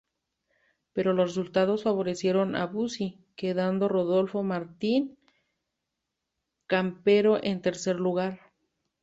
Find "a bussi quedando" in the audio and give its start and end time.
2.55-3.87